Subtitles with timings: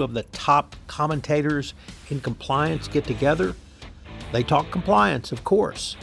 [0.00, 1.74] of the top commentators
[2.08, 3.54] in compliance get together.
[4.32, 5.98] They talk compliance, of course.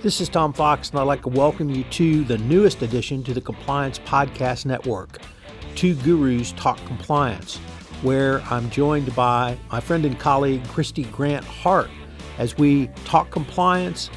[0.00, 3.34] This is Tom Fox, and I'd like to welcome you to the newest addition to
[3.34, 5.18] the Compliance Podcast Network,
[5.74, 7.58] Two Gurus Talk Compliance,
[8.00, 11.90] where I'm joined by my friend and colleague Kristy Grant-Hart
[12.38, 14.08] as we talk compliance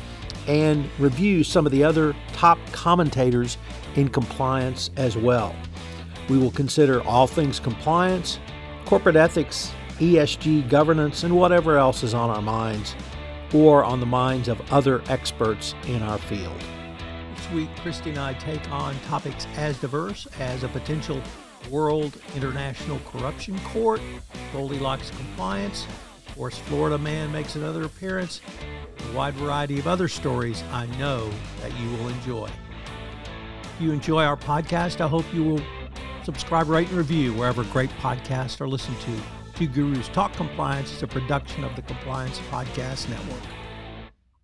[0.47, 3.57] and review some of the other top commentators
[3.95, 5.53] in compliance as well.
[6.29, 8.39] We will consider all things compliance
[8.93, 12.95] corporate ethics, ESG governance, and whatever else is on our minds
[13.51, 16.63] or on the minds of other experts in our field.
[17.35, 21.19] This week, Kristy and I take on topics as diverse as a potential
[21.71, 23.99] World International Corruption Court,
[24.51, 25.87] Goldilocks compliance,
[26.27, 28.41] of course, Florida Man makes another appearance,
[29.09, 31.31] a wide variety of other stories I know
[31.63, 32.47] that you will enjoy.
[33.63, 35.61] If you enjoy our podcast, I hope you will
[36.23, 39.19] Subscribe, rate, and review wherever great podcasts are listened to.
[39.55, 43.43] Two Gurus Talk Compliance is a production of the Compliance Podcast Network.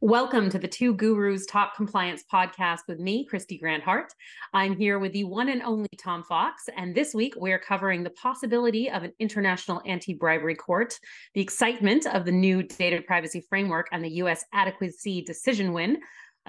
[0.02, 4.14] Welcome to the Two Gurus Talk Compliance podcast with me, Kristy Grant-Hart.
[4.54, 8.10] I'm here with the one and only Tom Fox, and this week we're covering the
[8.12, 11.00] possibility of an international anti bribery court,
[11.34, 14.44] the excitement of the new data privacy framework, and the U.S.
[14.54, 15.98] adequacy decision win,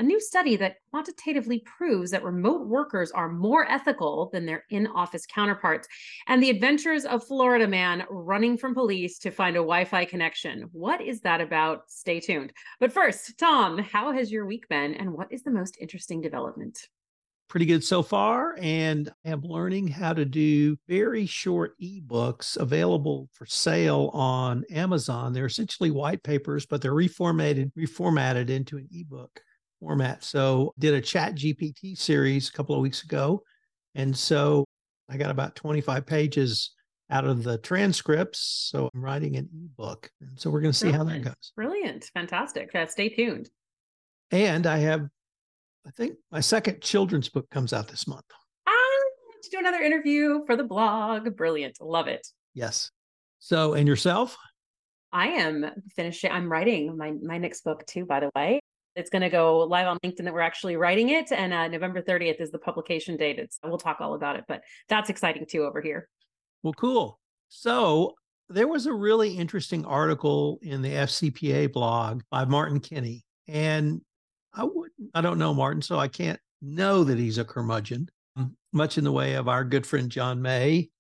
[0.01, 4.87] a new study that quantitatively proves that remote workers are more ethical than their in
[4.87, 5.87] office counterparts,
[6.27, 10.71] and the adventures of Florida man running from police to find a Wi Fi connection.
[10.73, 11.83] What is that about?
[11.89, 12.55] Stay tuned.
[12.81, 16.89] But first, Tom, how has your week been, and what is the most interesting development?
[17.49, 23.29] pretty good so far and I am learning how to do very short ebooks available
[23.33, 25.33] for sale on Amazon.
[25.33, 29.43] They're essentially white papers, but they're reformatted reformatted into an ebook
[29.81, 30.23] format.
[30.23, 33.43] So did a chat GPT series a couple of weeks ago.
[33.95, 34.65] And so
[35.09, 36.75] I got about 25 pages
[37.11, 38.69] out of the transcripts.
[38.71, 40.11] So I'm writing an ebook.
[40.21, 41.09] And so we're going to see Brilliant.
[41.09, 41.53] how that goes.
[41.57, 42.05] Brilliant.
[42.15, 42.73] Fantastic.
[42.75, 43.51] Uh, stay tuned.
[44.31, 45.09] And I have,
[45.87, 48.27] I think my second children's book comes out this month.
[48.69, 48.73] Ah,
[49.43, 51.37] to do another interview for the blog.
[51.37, 51.79] Brilliant.
[51.81, 52.27] Love it.
[52.55, 52.91] Yes.
[53.41, 54.37] So, and yourself?
[55.13, 55.67] I am
[55.97, 58.61] finishing, I'm writing my, my next book too, by the way.
[58.97, 62.03] It's going to go live on LinkedIn that we're actually writing it, and uh, November
[62.03, 63.39] 30th is the publication date.
[63.39, 66.09] It's we'll talk all about it, but that's exciting too over here.
[66.63, 67.21] Well, cool.
[67.49, 68.15] So
[68.49, 74.01] there was a really interesting article in the FCPA blog by Martin Kenney, and
[74.53, 78.09] I would I don't know Martin, so I can't know that he's a curmudgeon,
[78.73, 80.91] much in the way of our good friend John May.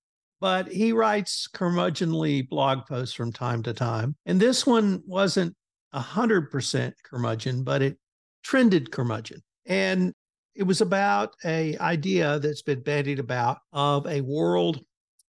[0.40, 4.16] But he writes curmudgeonly blog posts from time to time.
[4.24, 5.54] And this one wasn't
[5.94, 7.96] 100% curmudgeon, but it
[8.42, 9.42] trended curmudgeon.
[9.66, 10.12] And
[10.54, 14.80] it was about a idea that's been bandied about of a world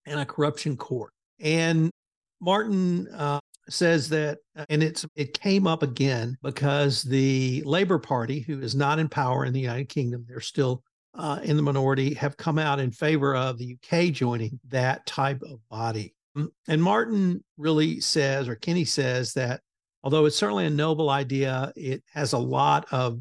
[0.05, 1.13] and a corruption court.
[1.39, 1.91] And
[2.39, 3.39] Martin uh,
[3.69, 8.75] says that, uh, and it's it came up again because the Labor Party, who is
[8.75, 10.83] not in power in the United Kingdom, they're still
[11.13, 15.41] uh, in the minority, have come out in favor of the UK joining that type
[15.43, 16.13] of body.
[16.67, 19.61] And Martin really says, or Kenney says, that
[20.03, 23.19] although it's certainly a noble idea, it has a lot of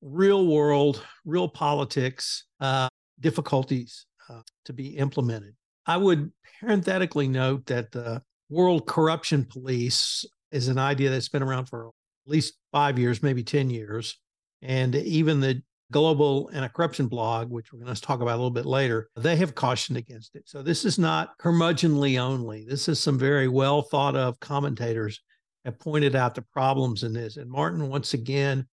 [0.00, 2.88] real world, real politics uh,
[3.20, 5.54] difficulties uh, to be implemented.
[5.86, 11.66] I would parenthetically note that the World Corruption Police is an idea that's been around
[11.66, 14.18] for at least five years, maybe 10 years.
[14.62, 15.62] And even the
[15.92, 19.54] Global Anti-Corruption blog, which we're going to talk about a little bit later, they have
[19.54, 20.44] cautioned against it.
[20.46, 22.64] So this is not curmudgeonly only.
[22.64, 25.20] This is some very well thought of commentators
[25.64, 27.36] have pointed out the problems in this.
[27.36, 28.66] And Martin, once again,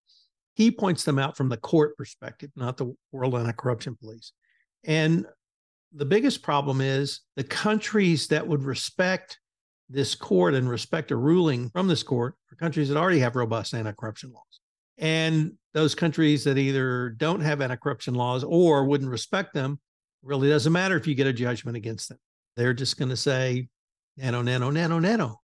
[0.55, 4.33] he points them out from the court perspective, not the World Anti-Corruption Police.
[4.83, 5.25] And
[5.93, 9.39] the biggest problem is the countries that would respect
[9.89, 13.73] this court and respect a ruling from this court are countries that already have robust
[13.73, 14.59] anti-corruption laws.
[14.97, 19.79] And those countries that either don't have anti-corruption laws or wouldn't respect them,
[20.23, 22.19] really doesn't matter if you get a judgment against them.
[22.55, 23.69] They're just going to say,
[24.17, 25.41] nano, nano, nano, nano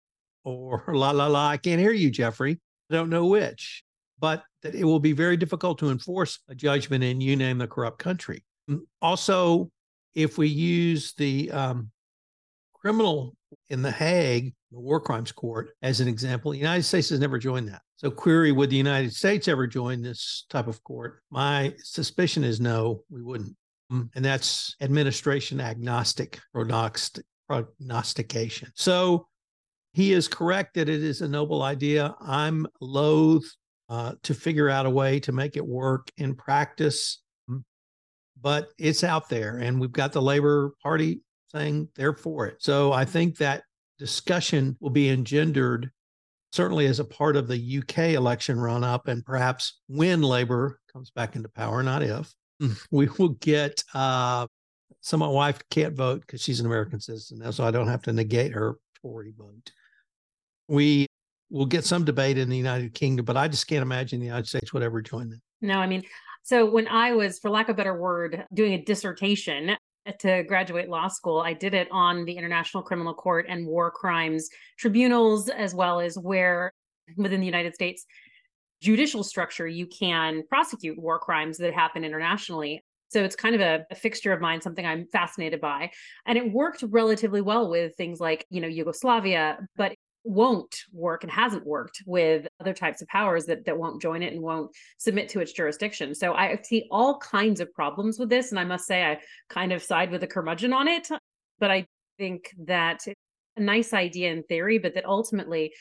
[0.45, 2.61] or la la la, I can't hear you, Jeffrey.
[2.91, 3.85] I don't know which,
[4.19, 7.67] but that it will be very difficult to enforce a judgment in you name the
[7.67, 8.45] corrupt country.
[8.69, 9.71] Mm, also,
[10.15, 11.91] if we use the um,
[12.75, 13.37] criminal
[13.69, 17.39] in The Hague, the War Crimes Court, as an example, the United States has never
[17.39, 17.83] joined that.
[17.97, 21.23] So, query would the United States ever join this type of court?
[21.31, 23.55] My suspicion is no, we wouldn't.
[23.93, 26.39] Mm, and that's administration agnostic
[27.49, 28.71] prognostication.
[28.75, 29.27] So,
[29.93, 32.15] he is correct that it is a noble idea.
[32.21, 33.45] I'm loath
[33.89, 37.23] uh, to figure out a way to make it work in practice,
[38.41, 42.63] but it's out there, and we've got the Labor Party saying they're for it.
[42.63, 43.65] So I think that
[43.99, 45.91] discussion will be engendered
[46.53, 51.11] certainly as a part of the UK election run up, and perhaps when Labor comes
[51.11, 52.33] back into power, not if,
[52.91, 53.83] we will get.
[53.95, 54.47] Uh,
[55.01, 58.13] so my wife can't vote because she's an American citizen, so I don't have to
[58.13, 59.73] negate her Tory vote.
[60.71, 61.07] We
[61.51, 64.47] will get some debate in the United Kingdom, but I just can't imagine the United
[64.47, 65.43] States would ever join them.
[65.61, 66.05] No, I mean,
[66.45, 69.77] so when I was, for lack of a better word, doing a dissertation
[70.21, 74.49] to graduate law school, I did it on the International Criminal Court and war crimes
[74.79, 76.73] tribunals, as well as where
[77.17, 78.07] within the United States
[78.81, 82.81] judicial structure you can prosecute war crimes that happen internationally.
[83.09, 85.91] So it's kind of a, a, fixture of mine, something I'm fascinated by.
[86.27, 91.33] And it worked relatively well with things like, you know, Yugoslavia, but won't work and
[91.33, 95.29] hasn't worked with other types of powers that, that won't join it and won't submit
[95.31, 96.15] to its jurisdiction.
[96.15, 98.51] So I see all kinds of problems with this.
[98.51, 101.09] And I must say, I kind of side with the curmudgeon on it.
[101.59, 101.87] But I
[102.19, 103.07] think that
[103.57, 105.73] a nice idea in theory, but that ultimately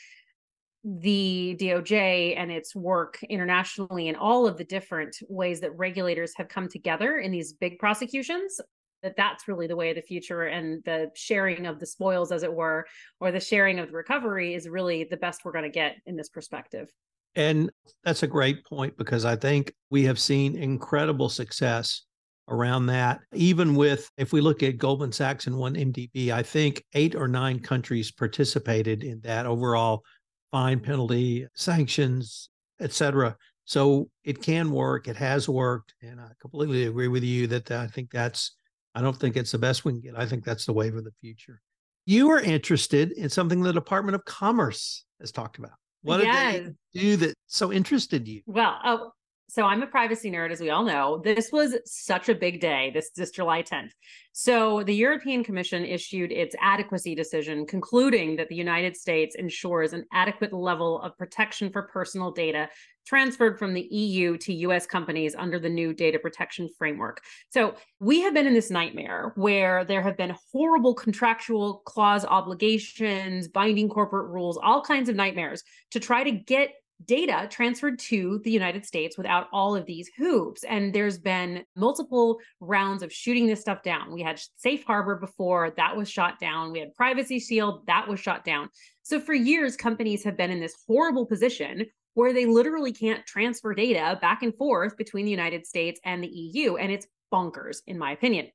[0.82, 6.48] the DOJ and its work internationally and all of the different ways that regulators have
[6.48, 8.60] come together in these big prosecutions
[9.02, 12.42] that that's really the way of the future and the sharing of the spoils as
[12.42, 12.86] it were
[13.20, 16.16] or the sharing of the recovery is really the best we're going to get in
[16.16, 16.90] this perspective.
[17.36, 17.70] And
[18.04, 22.02] that's a great point because i think we have seen incredible success
[22.48, 23.20] around that.
[23.32, 27.60] Even with if we look at goldman sachs and 1mdb i think eight or nine
[27.60, 30.02] countries participated in that overall
[30.50, 32.48] fine penalty sanctions
[32.80, 37.70] etc so it can work it has worked and i completely agree with you that
[37.70, 38.56] i think that's
[38.94, 40.18] I don't think it's the best we can get.
[40.18, 41.60] I think that's the wave of the future.
[42.06, 45.72] You are interested in something the Department of Commerce has talked about.
[46.02, 46.54] What yes.
[46.54, 48.42] did they do that so interested you?
[48.46, 49.12] Well, oh,
[49.50, 51.20] so I'm a privacy nerd, as we all know.
[51.24, 53.90] This was such a big day, this, this July 10th.
[54.32, 60.06] So the European Commission issued its adequacy decision, concluding that the United States ensures an
[60.12, 62.68] adequate level of protection for personal data
[63.06, 67.20] transferred from the EU to US companies under the new data protection framework.
[67.48, 73.48] So we have been in this nightmare where there have been horrible contractual clause obligations,
[73.48, 76.70] binding corporate rules, all kinds of nightmares to try to get
[77.06, 80.64] data transferred to the United States without all of these hoops.
[80.64, 84.12] And there's been multiple rounds of shooting this stuff down.
[84.12, 86.72] We had Safe Harbor before, that was shot down.
[86.72, 88.68] We had Privacy Shield, that was shot down.
[89.02, 93.74] So for years, companies have been in this horrible position where they literally can't transfer
[93.74, 96.76] data back and forth between the United States and the EU.
[96.76, 98.48] And it's bonkers, in my opinion.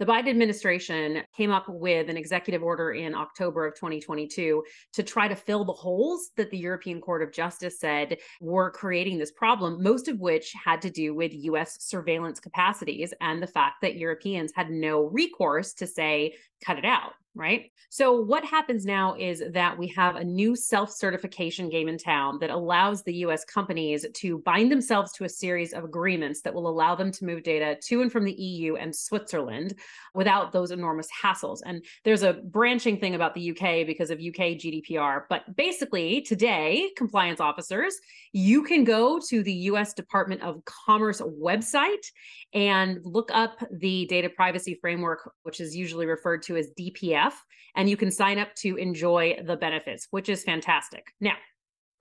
[0.00, 4.64] The Biden administration came up with an executive order in October of 2022
[4.94, 9.18] to try to fill the holes that the European Court of Justice said were creating
[9.18, 13.82] this problem, most of which had to do with US surveillance capacities and the fact
[13.82, 16.32] that Europeans had no recourse to say,
[16.64, 17.70] cut it out right?
[17.90, 22.38] So, what happens now is that we have a new self certification game in town
[22.40, 26.68] that allows the US companies to bind themselves to a series of agreements that will
[26.68, 29.74] allow them to move data to and from the EU and Switzerland
[30.14, 31.60] without those enormous hassles.
[31.64, 35.22] And there's a branching thing about the UK because of UK GDPR.
[35.28, 37.94] But basically, today, compliance officers,
[38.32, 42.06] you can go to the US Department of Commerce website
[42.52, 47.32] and look up the data privacy framework, which is usually referred to as DPF,
[47.76, 51.04] and you can sign up to enjoy the benefits, which is fantastic.
[51.20, 51.34] Now,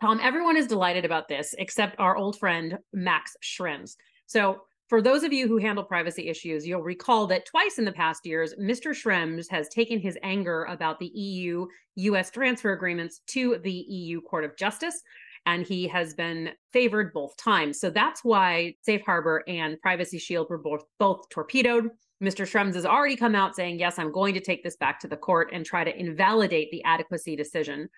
[0.01, 3.95] Tom, everyone is delighted about this except our old friend Max Schrems.
[4.27, 7.91] So, for those of you who handle privacy issues, you'll recall that twice in the
[7.91, 8.89] past years, Mr.
[8.91, 14.45] Schrems has taken his anger about the EU US transfer agreements to the EU Court
[14.45, 15.03] of Justice
[15.45, 17.79] and he has been favored both times.
[17.79, 21.89] So that's why Safe Harbor and Privacy Shield were both both torpedoed.
[22.21, 22.45] Mr.
[22.45, 25.15] Schrems has already come out saying, yes, I'm going to take this back to the
[25.15, 27.89] court and try to invalidate the adequacy decision.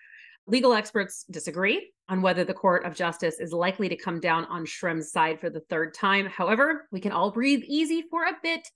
[0.46, 4.66] Legal experts disagree on whether the Court of Justice is likely to come down on
[4.66, 6.26] Schrems' side for the third time.
[6.26, 8.66] However, we can all breathe easy for a bit.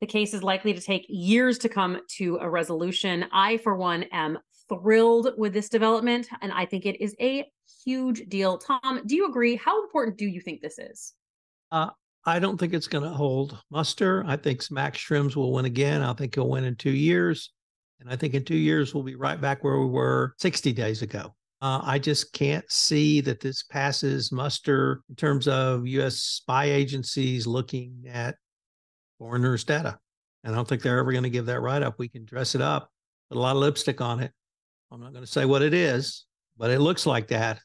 [0.00, 3.26] The case is likely to take years to come to a resolution.
[3.32, 4.38] I, for one, am
[4.68, 7.44] thrilled with this development, and I think it is a
[7.84, 8.58] huge deal.
[8.58, 9.56] Tom, do you agree?
[9.56, 11.12] How important do you think this is?
[11.72, 11.90] Uh,
[12.24, 14.22] I don't think it's going to hold muster.
[14.26, 16.02] I think Max Schrems will win again.
[16.02, 17.50] I think he'll win in two years.
[18.00, 21.02] And I think in two years, we'll be right back where we were 60 days
[21.02, 21.34] ago.
[21.62, 26.16] Uh, I just can't see that this passes muster in terms of U.S.
[26.16, 28.36] spy agencies looking at
[29.18, 29.98] foreigners' data.
[30.42, 31.98] And I don't think they're ever going to give that right up.
[31.98, 32.90] We can dress it up,
[33.28, 34.32] put a lot of lipstick on it.
[34.90, 36.24] I'm not going to say what it is,
[36.56, 37.60] but it looks like that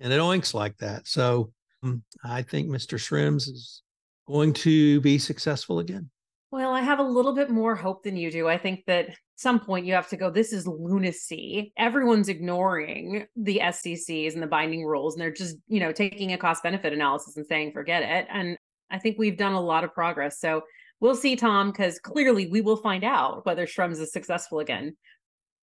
[0.00, 1.06] and it oinks like that.
[1.06, 1.52] So
[1.84, 2.98] um, I think Mr.
[2.98, 3.82] Schrems is
[4.26, 6.10] going to be successful again.
[6.50, 8.48] Well, I have a little bit more hope than you do.
[8.48, 11.72] I think that some point you have to go this is lunacy.
[11.76, 16.38] Everyone's ignoring the sccs and the binding rules and they're just you know taking a
[16.38, 18.26] cost benefit analysis and saying forget it.
[18.30, 18.58] And
[18.90, 20.40] i think we've done a lot of progress.
[20.40, 20.62] So
[21.00, 24.96] we'll see tom because clearly we will find out whether Schrems is successful again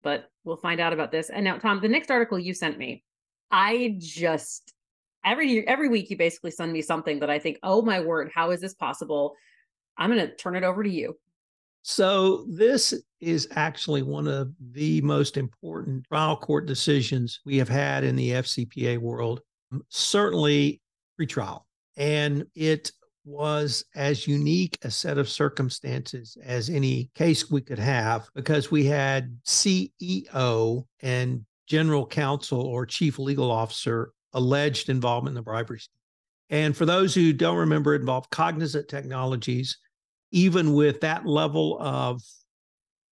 [0.03, 1.29] but we'll find out about this.
[1.29, 3.03] And now tom the next article you sent me
[3.51, 4.71] i just
[5.25, 8.31] every year every week you basically send me something that i think oh my word
[8.33, 9.33] how is this possible?
[9.97, 11.15] I'm going to turn it over to you
[11.83, 18.03] so, this is actually one of the most important trial court decisions we have had
[18.05, 19.41] in the FCPA world,
[19.89, 20.81] certainly
[21.17, 21.67] pre-trial.
[21.97, 22.91] And it
[23.25, 28.85] was as unique a set of circumstances as any case we could have because we
[28.85, 35.81] had CEO and general counsel or chief legal officer alleged involvement in the bribery.
[36.49, 39.77] And for those who don't remember, it involved Cognizant Technologies,
[40.33, 42.21] even with that level of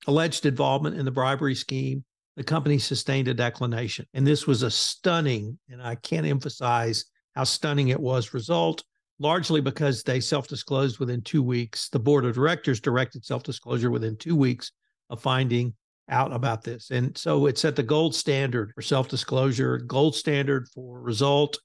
[0.08, 2.04] alleged involvement in the bribery scheme,
[2.36, 4.08] the company sustained a declination.
[4.16, 8.84] And this was a stunning, and I can't emphasize how stunning it was, result,
[9.20, 11.90] largely because they self disclosed within two weeks.
[11.90, 14.72] The board of directors directed self disclosure within two weeks
[15.12, 15.76] of finding
[16.10, 16.90] out about this.
[16.90, 21.60] And so it set the gold standard for self disclosure, gold standard for result.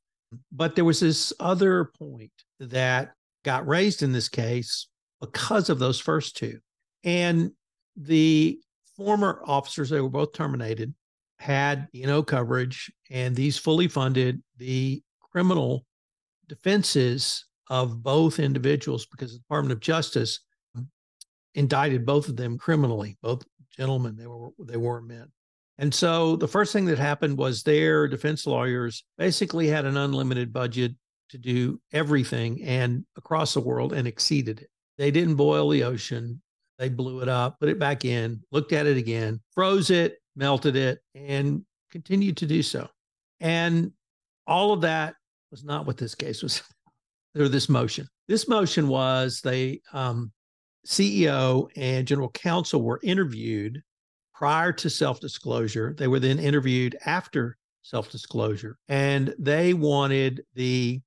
[0.52, 4.88] But there was this other point that got raised in this case
[5.20, 6.58] because of those first two.
[7.04, 7.52] And
[7.96, 8.58] the
[8.96, 10.94] former officers, they were both terminated,
[11.38, 15.85] had you know coverage, and these fully funded the criminal
[16.49, 20.40] defenses of both individuals because the Department of Justice
[21.54, 23.42] indicted both of them criminally, both
[23.76, 25.30] gentlemen, they were they were men.
[25.78, 30.52] And so the first thing that happened was their defense lawyers basically had an unlimited
[30.52, 30.92] budget
[31.28, 34.70] to do everything and across the world and exceeded it.
[34.98, 36.40] They didn't boil the ocean.
[36.78, 40.76] They blew it up, put it back in, looked at it again, froze it, melted
[40.76, 42.88] it, and continued to do so.
[43.40, 43.92] And
[44.46, 45.14] all of that
[45.50, 46.62] was not what this case was,
[47.38, 48.08] or this motion.
[48.28, 50.32] This motion was the um,
[50.86, 53.82] CEO and general counsel were interviewed
[54.34, 55.94] prior to self disclosure.
[55.96, 61.00] They were then interviewed after self disclosure, and they wanted the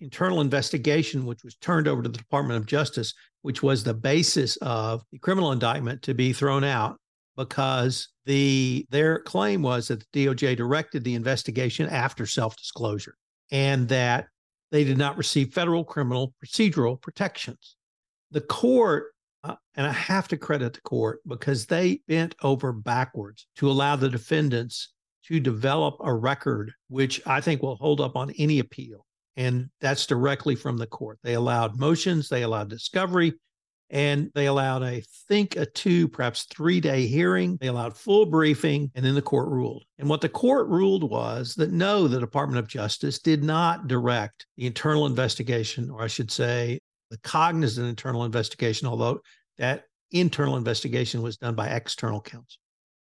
[0.00, 4.56] internal investigation, which was turned over to the Department of Justice, which was the basis
[4.56, 6.98] of the criminal indictment to be thrown out
[7.36, 13.16] because the their claim was that the DOJ directed the investigation after self-disclosure
[13.50, 14.26] and that
[14.70, 17.76] they did not receive federal criminal procedural protections.
[18.30, 23.46] The court uh, and I have to credit the court because they bent over backwards
[23.56, 24.92] to allow the defendants
[25.26, 29.04] to develop a record which I think will hold up on any appeal
[29.36, 31.18] and that's directly from the court.
[31.22, 33.34] They allowed motions, they allowed discovery,
[33.90, 37.58] and they allowed, I think, a two, perhaps three day hearing.
[37.60, 39.84] They allowed full briefing, and then the court ruled.
[39.98, 44.46] And what the court ruled was that no, the Department of Justice did not direct
[44.56, 49.20] the internal investigation, or I should say, the cognizant internal investigation, although
[49.58, 52.60] that internal investigation was done by external counsel.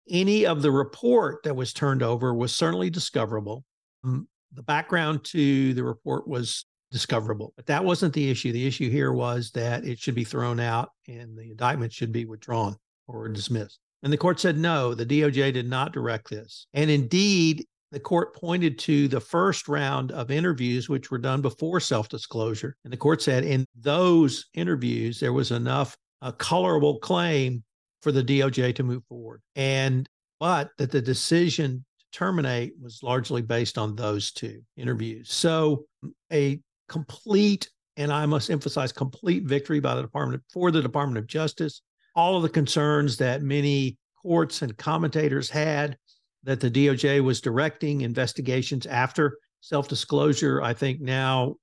[0.09, 3.65] Any of the report that was turned over was certainly discoverable.
[4.05, 8.53] Mm, The background to the report was discoverable, but that wasn't the issue.
[8.53, 12.25] The issue here was that it should be thrown out and the indictment should be
[12.25, 12.77] withdrawn
[13.07, 13.81] or dismissed.
[14.03, 16.67] And the court said no, the DOJ did not direct this.
[16.75, 21.81] And indeed, the court pointed to the first round of interviews, which were done before
[21.81, 22.77] self disclosure.
[22.85, 27.63] And the court said in those interviews, there was enough a colorable claim
[28.03, 29.43] for the DOJ to move forward.
[29.55, 31.85] And but that the decision
[32.17, 35.31] terminate was largely based on those two interviews.
[35.31, 35.85] So
[36.33, 37.69] a complete,
[37.99, 41.83] and I must emphasize, complete victory by the Department for the Department of Justice.
[42.15, 45.99] All of the concerns that many courts and commentators had
[46.45, 51.57] that the DOJ was directing investigations after self-disclosure, I think now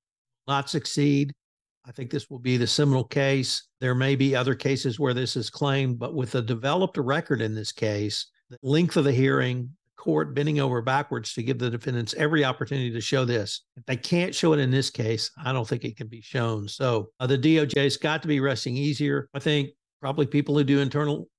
[0.48, 1.34] not succeed.
[1.86, 3.68] I think this will be the seminal case.
[3.82, 7.56] There may be other cases where this is claimed, but with a developed record in
[7.56, 9.70] this case, the length of the hearing,
[10.04, 13.62] court bending over backwards to give the defendants every opportunity to show this.
[13.78, 16.68] If they can't show it in this case, I don't think it can be shown.
[16.68, 19.30] So uh, the DOJ's got to be resting easier.
[19.34, 19.70] I think
[20.02, 21.30] probably people who do internal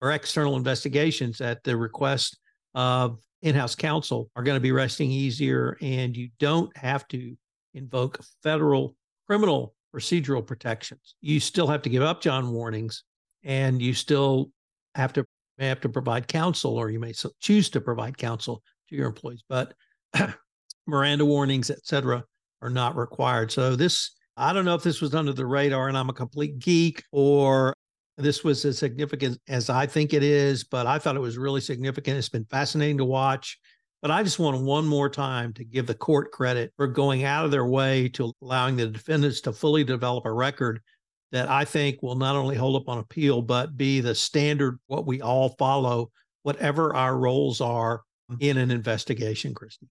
[0.00, 2.38] or external investigations at the request
[2.76, 7.36] of in-house counsel are going to be resting easier and you don't have to
[7.74, 8.94] invoke federal
[9.26, 11.16] criminal procedural protections.
[11.20, 13.02] You still have to give Upjohn warnings
[13.42, 14.52] and you still
[14.94, 15.24] have to
[15.62, 19.44] may have to provide counsel or you may choose to provide counsel to your employees,
[19.48, 19.74] but
[20.88, 22.24] Miranda warnings, et cetera,
[22.62, 23.52] are not required.
[23.52, 26.58] So this, I don't know if this was under the radar and I'm a complete
[26.58, 27.72] geek or
[28.16, 31.60] this was as significant as I think it is, but I thought it was really
[31.60, 32.18] significant.
[32.18, 33.56] It's been fascinating to watch.
[34.00, 37.44] But I just want one more time to give the court credit for going out
[37.44, 40.80] of their way to allowing the defendants to fully develop a record
[41.32, 45.06] that I think will not only hold up on appeal, but be the standard, what
[45.06, 46.10] we all follow,
[46.42, 48.02] whatever our roles are
[48.40, 49.88] in an investigation, Kristy.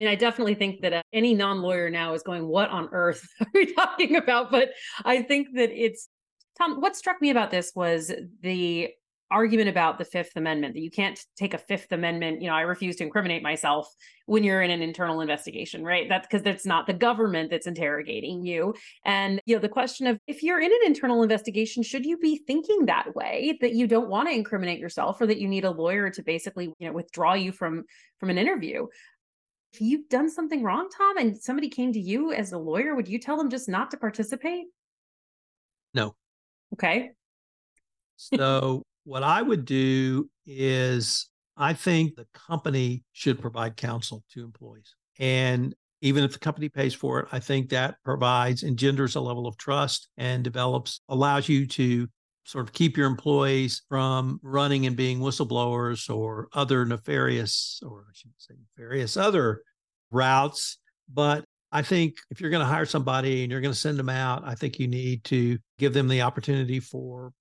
[0.00, 3.26] And I definitely think that uh, any non lawyer now is going, What on earth
[3.40, 4.50] are we talking about?
[4.50, 4.70] But
[5.04, 6.08] I think that it's
[6.58, 8.90] Tom, what struck me about this was the
[9.34, 12.60] argument about the Fifth Amendment that you can't take a Fifth Amendment, you know, I
[12.60, 13.92] refuse to incriminate myself
[14.26, 16.08] when you're in an internal investigation, right?
[16.08, 18.74] That's because that's not the government that's interrogating you.
[19.04, 22.42] And, you know, the question of if you're in an internal investigation, should you be
[22.46, 25.70] thinking that way that you don't want to incriminate yourself or that you need a
[25.70, 27.84] lawyer to basically, you know, withdraw you from
[28.20, 28.86] from an interview?
[29.72, 33.08] If you've done something wrong, Tom, and somebody came to you as a lawyer, would
[33.08, 34.66] you tell them just not to participate?
[35.92, 36.14] No.
[36.72, 37.10] Okay.
[38.16, 44.94] so what I would do is I think the company should provide counsel to employees.
[45.18, 49.46] And even if the company pays for it, I think that provides, engenders a level
[49.46, 52.08] of trust and develops, allows you to
[52.44, 58.12] sort of keep your employees from running and being whistleblowers or other nefarious, or I
[58.12, 59.62] shouldn't say nefarious, other
[60.10, 60.78] routes.
[61.12, 64.10] But I think if you're going to hire somebody and you're going to send them
[64.10, 67.32] out, I think you need to give them the opportunity for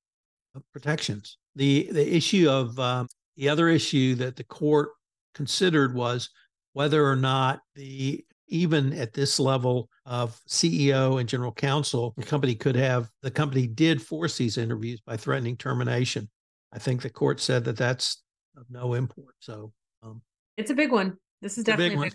[0.55, 3.07] uh, protections the the issue of um,
[3.37, 4.89] the other issue that the court
[5.33, 6.29] considered was
[6.73, 12.53] whether or not the even at this level of CEO and general counsel, the company
[12.53, 16.29] could have the company did force these interviews by threatening termination.
[16.71, 18.23] I think the court said that that's
[18.57, 19.35] of no import.
[19.39, 19.71] So
[20.03, 20.21] um,
[20.57, 21.17] it's a big one.
[21.41, 22.11] This is definitely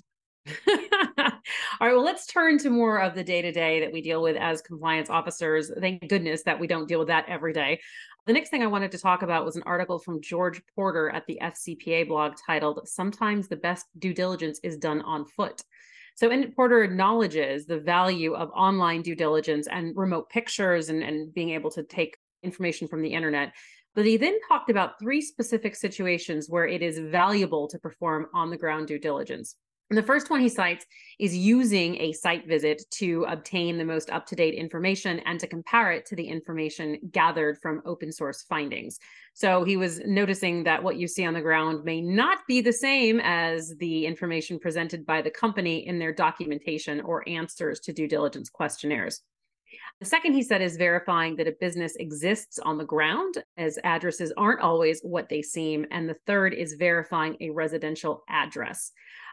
[0.46, 1.32] a big, one.
[1.80, 4.22] All right, well, let's turn to more of the day to day that we deal
[4.22, 5.70] with as compliance officers.
[5.78, 7.80] Thank goodness that we don't deal with that every day.
[8.26, 11.26] The next thing I wanted to talk about was an article from George Porter at
[11.26, 15.62] the FCPA blog titled Sometimes the Best Due Diligence is Done on Foot.
[16.14, 21.32] So, and Porter acknowledges the value of online due diligence and remote pictures and, and
[21.32, 23.52] being able to take information from the internet.
[23.94, 28.50] But he then talked about three specific situations where it is valuable to perform on
[28.50, 29.56] the ground due diligence.
[29.90, 30.84] And the first one he cites
[31.18, 35.46] is using a site visit to obtain the most up to date information and to
[35.46, 38.98] compare it to the information gathered from open source findings.
[39.32, 42.72] So he was noticing that what you see on the ground may not be the
[42.72, 48.08] same as the information presented by the company in their documentation or answers to due
[48.08, 49.22] diligence questionnaires.
[50.00, 54.32] The second he said is verifying that a business exists on the ground, as addresses
[54.36, 55.86] aren't always what they seem.
[55.90, 58.92] And the third is verifying a residential address.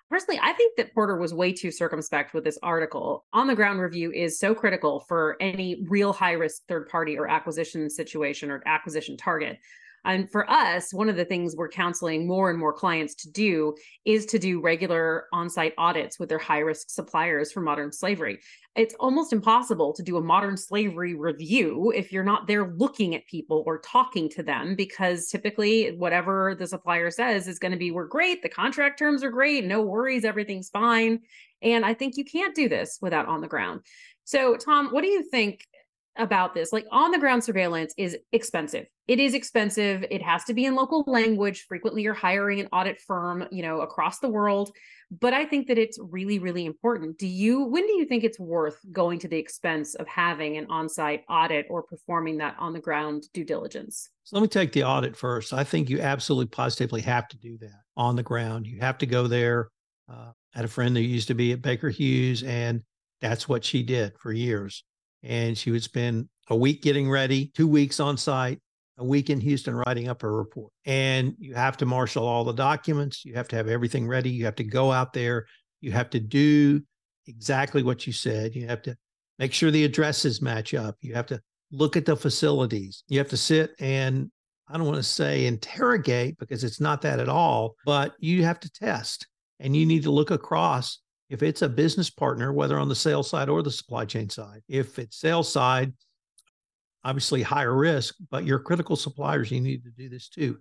[0.09, 3.25] Personally, I think that Porter was way too circumspect with this article.
[3.33, 7.27] On the ground review is so critical for any real high risk third party or
[7.27, 9.57] acquisition situation or acquisition target.
[10.05, 13.75] And for us, one of the things we're counseling more and more clients to do
[14.05, 18.39] is to do regular on site audits with their high risk suppliers for modern slavery.
[18.75, 23.25] It's almost impossible to do a modern slavery review if you're not there looking at
[23.25, 27.91] people or talking to them, because typically whatever the supplier says is going to be,
[27.91, 31.21] we're great, the contract terms are great, no worries, everything's fine.
[31.61, 33.81] And I think you can't do this without on the ground.
[34.25, 35.65] So, Tom, what do you think
[36.17, 36.71] about this.
[36.71, 38.85] Like on the ground surveillance is expensive.
[39.07, 40.05] It is expensive.
[40.09, 41.65] It has to be in local language.
[41.67, 44.71] Frequently you're hiring an audit firm, you know, across the world.
[45.11, 47.19] But I think that it's really, really important.
[47.19, 50.65] Do you, when do you think it's worth going to the expense of having an
[50.69, 54.09] on site audit or performing that on the ground due diligence?
[54.23, 55.53] So let me take the audit first.
[55.53, 58.65] I think you absolutely positively have to do that on the ground.
[58.65, 59.69] You have to go there.
[60.09, 62.81] Uh, I had a friend that used to be at Baker Hughes, and
[63.21, 64.83] that's what she did for years
[65.25, 68.59] and she would spend a week getting ready, two weeks on site,
[68.97, 70.71] a week in Houston writing up her report.
[70.85, 73.25] And you have to marshal all the documents.
[73.25, 74.29] You have to have everything ready.
[74.29, 75.47] You have to go out there.
[75.81, 76.81] You have to do
[77.27, 78.55] exactly what you said.
[78.55, 78.95] You have to
[79.39, 80.95] make sure the addresses match up.
[81.01, 83.03] You have to look at the facilities.
[83.07, 84.31] You have to sit and
[84.67, 88.59] I don't want to say interrogate because it's not that at all, but you have
[88.61, 89.27] to test
[89.59, 93.29] and you need to look across if it's a business partner, whether on the sales
[93.29, 95.93] side or the supply chain side, if it's sales side,
[97.03, 100.57] obviously higher risk, but your critical suppliers, you need to do this too.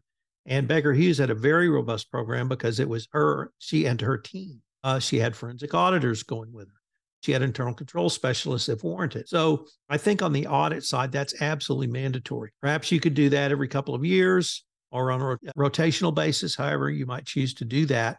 [0.46, 4.18] And Baker Hughes had a very robust program because it was her, she and her
[4.18, 4.60] team.
[4.82, 6.74] Uh, she had forensic auditors going with her.
[7.22, 9.26] She had internal control specialists if warranted.
[9.30, 12.52] So I think on the audit side, that's absolutely mandatory.
[12.60, 16.90] Perhaps you could do that every couple of years or on a rotational basis, however
[16.90, 18.18] you might choose to do that.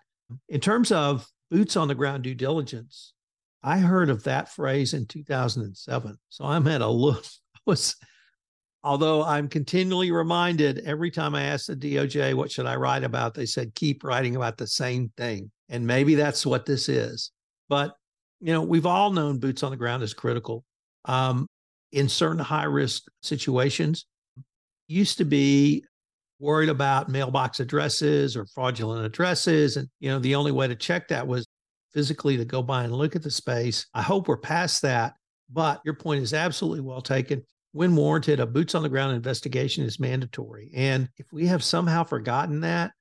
[0.50, 3.14] In terms of boots on the ground due diligence.
[3.64, 6.18] I heard of that phrase in 2007.
[6.28, 6.86] So I'm at a.
[6.86, 7.18] I
[7.66, 7.96] was
[8.84, 13.34] Although I'm continually reminded every time I ask the DOJ, what should I write about?
[13.34, 15.50] They said, keep writing about the same thing.
[15.70, 17.32] And maybe that's what this is.
[17.68, 17.96] But,
[18.42, 20.64] you know, we've all known boots on the ground is critical.
[21.06, 21.48] Um,
[21.94, 24.06] in certain high risk situations,
[24.88, 25.84] used to be
[26.40, 29.78] worried about mailbox addresses or fraudulent addresses.
[29.78, 31.45] And, you know, the only way to check that was
[31.96, 33.88] physically to go by and look at the space.
[33.96, 35.16] I hope we're past that.
[35.52, 37.44] But your point is absolutely well taken
[37.76, 40.72] when warranted, a boots on the ground investigation is mandatory.
[40.74, 42.94] And if we have somehow forgotten that,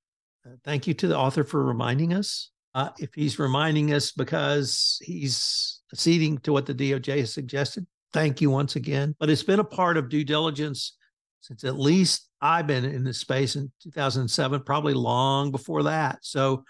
[0.45, 2.51] uh, thank you to the author for reminding us.
[2.75, 8.41] Uh, if he's reminding us because he's acceding to what the DOJ has suggested, thank
[8.41, 9.15] you once again.
[9.21, 10.97] But it's been a part of due diligence
[11.41, 16.19] since at least I've been in this space in 2007, probably long before that.
[16.23, 16.65] So,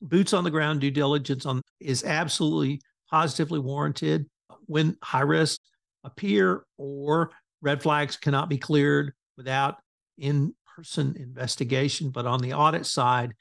[0.00, 2.80] boots on the ground due diligence on is absolutely
[3.10, 4.26] positively warranted
[4.66, 5.60] when high risk
[6.04, 7.30] appear or
[7.62, 9.76] red flags cannot be cleared without
[10.18, 12.10] in person investigation.
[12.10, 13.34] But on the audit side,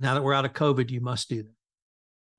[0.00, 1.54] now that we're out of COVID, you must do that.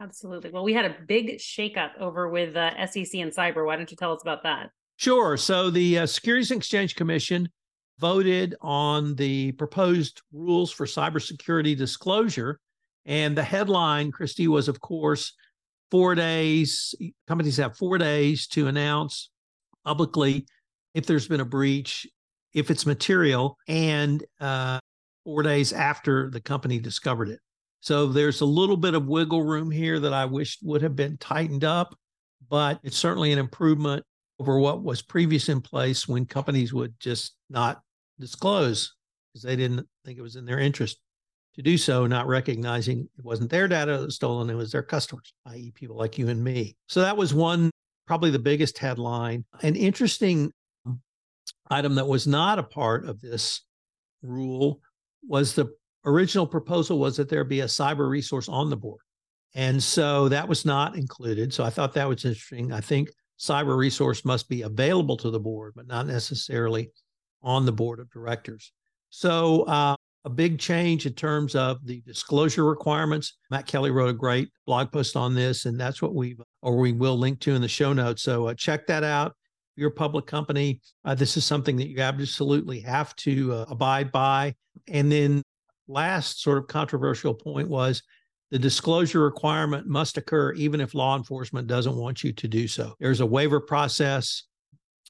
[0.02, 0.50] Absolutely.
[0.50, 3.66] Well, we had a big shakeup over with uh, SEC and cyber.
[3.66, 4.70] Why don't you tell us about that?
[4.98, 5.38] Sure.
[5.38, 7.50] So the uh, Securities and Exchange Commission
[8.00, 12.60] voted on the proposed rules for cybersecurity disclosure.
[13.06, 15.34] And the headline, Kristy, was, of course,
[15.92, 16.96] four days.
[17.28, 19.30] Companies have four days to announce
[19.86, 20.46] publicly
[20.94, 22.08] if there's been a breach,
[22.54, 24.80] if it's material, and uh,
[25.26, 27.40] four days after the company discovered it.
[27.82, 31.18] So there's a little bit of wiggle room here that I wish would have been
[31.18, 31.96] tightened up,
[32.50, 34.06] but it's certainly an improvement
[34.40, 37.82] over what was previous in place when companies would just not
[38.20, 38.96] disclose
[39.34, 40.98] because they didn't think it was in their interest
[41.56, 44.84] to do so, not recognizing it wasn't their data that was stolen, it was their
[44.84, 46.76] customers, i.e., people like you and me.
[46.88, 47.70] So that was one,
[48.08, 49.46] probably the biggest headline.
[49.62, 50.52] An interesting
[51.70, 53.62] item that was not a part of this
[54.22, 54.82] rule
[55.28, 55.74] was the
[56.06, 59.02] original proposal was that there be a cyber resource on the board.
[59.56, 61.54] And so that was not included.
[61.54, 62.72] So I thought that was interesting.
[62.72, 66.90] I think cyber resource must be available to the board, but not necessarily
[67.42, 68.72] on the board of directors.
[69.10, 73.38] So uh, a big change in terms of the disclosure requirements.
[73.52, 76.94] Matt Kelly wrote a great blog post on this, and that's what we or we
[76.94, 78.24] will link to in the show notes.
[78.24, 79.36] So uh, check that out
[79.76, 84.12] you're a public company, uh, this is something that you absolutely have to uh, abide
[84.12, 84.56] by.
[84.88, 85.44] And then,
[85.88, 88.02] last sort of controversial point was
[88.52, 92.94] the disclosure requirement must occur even if law enforcement doesn't want you to do so.
[93.00, 94.44] There's a waiver process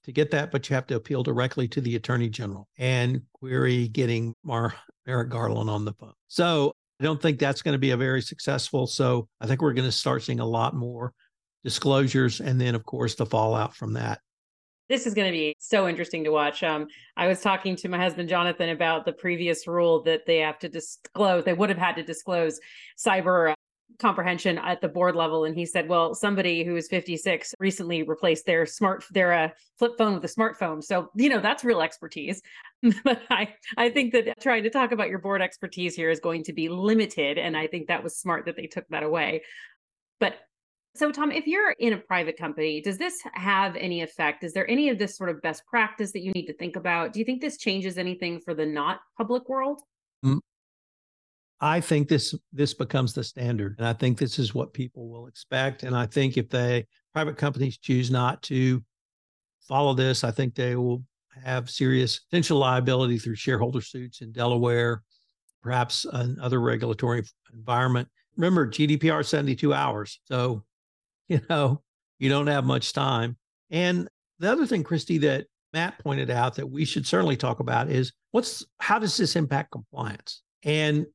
[0.03, 3.87] to get that, but you have to appeal directly to the attorney general and query
[3.87, 6.13] getting Mar- Merrick Garland on the phone.
[6.27, 8.87] So I don't think that's going to be a very successful.
[8.87, 11.13] So I think we're going to start seeing a lot more
[11.63, 14.19] disclosures and then, of course, the fallout from that
[14.89, 16.61] this is going to be so interesting to watch.
[16.61, 20.59] Um, I was talking to my husband Jonathan about the previous rule that they have
[20.59, 21.45] to disclose.
[21.45, 22.59] They would have had to disclose
[22.97, 23.55] cyber uh,
[23.99, 28.45] comprehension at the board level, and he said, "Well, somebody who is 56 recently replaced
[28.45, 32.41] their smart their uh, flip phone with a smartphone, so you know that's real expertise."
[33.03, 36.43] but I I think that trying to talk about your board expertise here is going
[36.45, 39.43] to be limited, and I think that was smart that they took that away.
[40.19, 40.35] But
[40.95, 44.43] so, Tom, if you're in a private company, does this have any effect?
[44.43, 47.13] Is there any of this sort of best practice that you need to think about?
[47.13, 49.81] Do you think this changes anything for the not public world?
[51.63, 55.28] I think this this becomes the standard, and I think this is what people will
[55.28, 55.84] expect.
[55.84, 58.84] And I think if they private companies choose not to
[59.65, 61.06] follow this, I think they will
[61.41, 65.04] have serious potential liability through shareholder suits in Delaware,
[65.62, 67.23] perhaps another regulatory
[67.54, 68.10] environment.
[68.36, 70.19] Remember, GDPR 72 hours.
[70.26, 70.65] So
[71.30, 71.82] you know,
[72.19, 73.38] you don't have much time.
[73.71, 77.89] And the other thing, Kristy, that Matt pointed out that we should certainly talk about
[77.89, 80.41] is what's how does this impact compliance?
[80.63, 81.06] And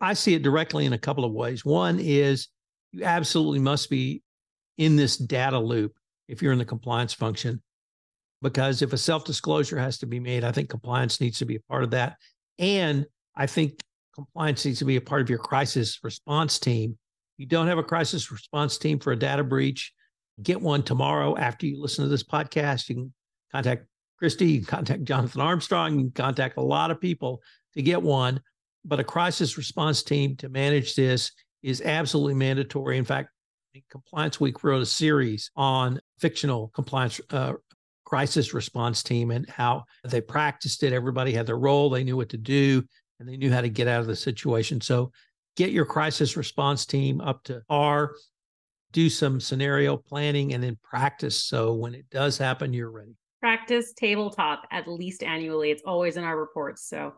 [0.00, 1.64] I see it directly in a couple of ways.
[1.64, 2.48] One is
[2.92, 4.22] you absolutely must be
[4.78, 5.92] in this data loop
[6.28, 7.62] if you're in the compliance function,
[8.40, 11.56] because if a self disclosure has to be made, I think compliance needs to be
[11.56, 12.16] a part of that.
[12.58, 13.80] And I think
[14.14, 16.98] compliance needs to be a part of your crisis response team
[17.40, 19.94] you don't have a crisis response team for a data breach,
[20.42, 22.90] get one tomorrow after you listen to this podcast.
[22.90, 23.14] You can
[23.50, 23.86] contact
[24.22, 27.40] Kristy, you can contact Jonathan Armstrong, you can contact a lot of people
[27.72, 28.42] to get one.
[28.84, 32.96] But a crisis response team to manage this is absolutely mandatory.
[32.96, 33.30] In fact,
[33.90, 37.52] Compliance Week wrote a series on fictional compliance uh,
[38.04, 40.92] crisis response team and how they practiced it.
[40.92, 42.82] Everybody had their role, they knew what to do,
[43.20, 44.80] and they knew how to get out of the situation.
[44.80, 45.12] So
[45.56, 48.12] get your crisis response team up to R,
[48.92, 51.44] do some scenario planning, and then practice.
[51.44, 53.14] So when it does happen, you're ready.
[53.40, 55.70] practice tabletop at least annually.
[55.70, 56.88] It's always in our reports.
[56.88, 57.14] So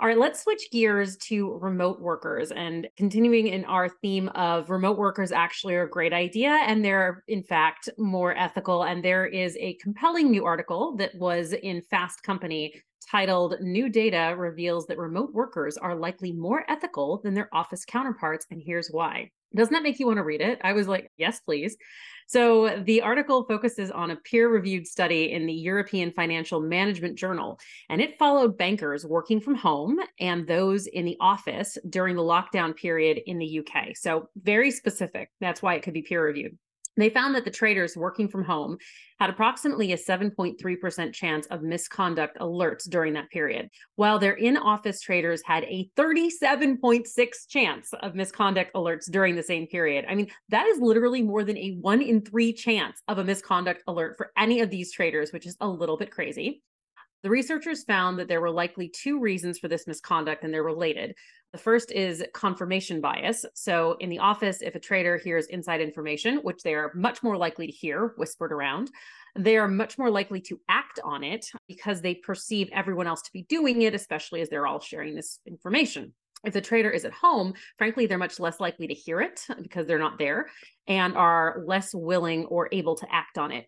[0.00, 4.96] all right, let's switch gears to remote workers and continuing in our theme of remote
[4.96, 8.84] workers actually are a great idea and they're in fact more ethical.
[8.84, 12.80] And there is a compelling new article that was in Fast Company
[13.10, 18.46] titled New Data Reveals That Remote Workers Are Likely More Ethical Than Their Office Counterparts.
[18.52, 19.32] And here's why.
[19.56, 20.60] Doesn't that make you want to read it?
[20.62, 21.76] I was like, yes, please.
[22.28, 27.58] So the article focuses on a peer reviewed study in the European Financial Management Journal,
[27.88, 32.76] and it followed bankers working from home and those in the office during the lockdown
[32.76, 33.96] period in the UK.
[33.96, 35.30] So very specific.
[35.40, 36.58] That's why it could be peer reviewed.
[36.98, 38.76] They found that the traders working from home
[39.20, 45.00] had approximately a 7.3% chance of misconduct alerts during that period, while their in office
[45.00, 50.04] traders had a 37.6 chance of misconduct alerts during the same period.
[50.08, 53.84] I mean, that is literally more than a one in three chance of a misconduct
[53.86, 56.62] alert for any of these traders, which is a little bit crazy.
[57.22, 61.14] The researchers found that there were likely two reasons for this misconduct, and they're related.
[61.52, 63.44] The first is confirmation bias.
[63.54, 67.36] So, in the office, if a trader hears inside information, which they are much more
[67.36, 68.90] likely to hear whispered around,
[69.34, 73.32] they are much more likely to act on it because they perceive everyone else to
[73.32, 76.12] be doing it, especially as they're all sharing this information.
[76.44, 79.86] If the trader is at home, frankly, they're much less likely to hear it because
[79.86, 80.46] they're not there
[80.86, 83.66] and are less willing or able to act on it.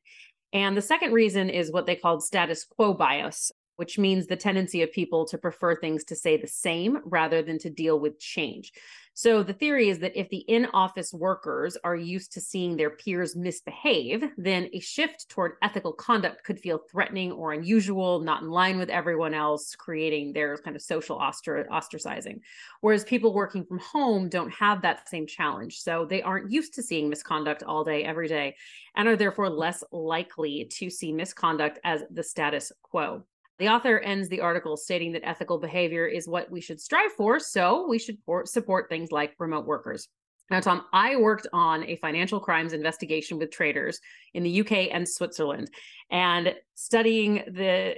[0.53, 4.83] And the second reason is what they called status quo bias, which means the tendency
[4.83, 8.73] of people to prefer things to stay the same rather than to deal with change.
[9.13, 12.91] So the theory is that if the in office workers are used to seeing their
[12.91, 18.49] peers misbehave, then a shift toward ethical conduct could feel threatening or unusual, not in
[18.49, 22.41] line with everyone else, creating their kind of social ostracizing.
[22.81, 25.81] Whereas people working from home don't have that same challenge.
[25.81, 28.57] So they aren't used to seeing misconduct all day, every day,
[28.95, 33.25] and are therefore less likely to see misconduct as the status quo.
[33.61, 37.39] The author ends the article stating that ethical behavior is what we should strive for,
[37.39, 40.09] so we should support things like remote workers.
[40.51, 44.01] Now, Tom, I worked on a financial crimes investigation with traders
[44.33, 45.71] in the UK and Switzerland,
[46.11, 47.97] and studying the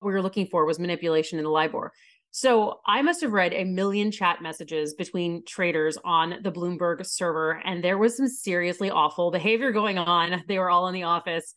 [0.00, 1.92] what we were looking for was manipulation in the LIBOR.
[2.32, 7.62] So I must have read a million chat messages between traders on the Bloomberg server,
[7.64, 10.42] and there was some seriously awful behavior going on.
[10.48, 11.54] They were all in the office.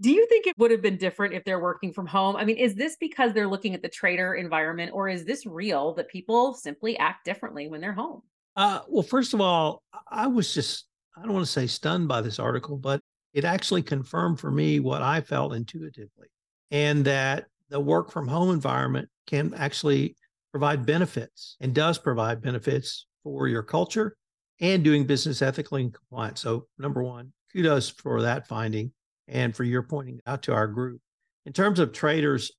[0.00, 2.36] Do you think it would have been different if they're working from home?
[2.36, 5.94] I mean, is this because they're looking at the trader environment, or is this real
[5.94, 8.22] that people simply act differently when they're home?
[8.56, 12.20] Uh, well, first of all, I was just, I don't want to say stunned by
[12.20, 13.00] this article, but
[13.32, 16.28] it actually confirmed for me what I felt intuitively,
[16.70, 20.16] and that the work from home environment can actually
[20.52, 24.16] provide benefits and does provide benefits for your culture
[24.60, 26.38] and doing business ethically and compliant.
[26.38, 28.92] So, number one, kudos for that finding
[29.28, 31.00] and for your pointing out to our group.
[31.44, 32.52] In terms of traders,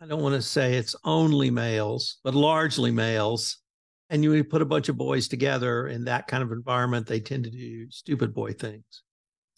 [0.00, 3.58] I don't want to say it's only males, but largely males.
[4.10, 7.44] And you put a bunch of boys together in that kind of environment, they tend
[7.44, 8.84] to do stupid boy things.